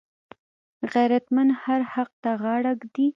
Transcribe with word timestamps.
غیرتمند 0.93 1.51
هر 1.63 1.81
حق 1.93 2.09
ته 2.23 2.31
غاړه 2.41 2.71
ږدي 2.81 3.07